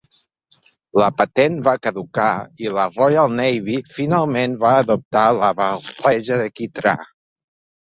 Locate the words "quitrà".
6.59-6.99